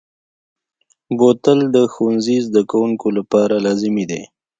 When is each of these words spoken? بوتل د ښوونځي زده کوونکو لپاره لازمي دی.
بوتل 1.17 1.59
د 1.75 1.77
ښوونځي 1.93 2.37
زده 2.47 2.61
کوونکو 2.71 3.07
لپاره 3.17 3.55
لازمي 3.65 4.05
دی. 4.11 4.21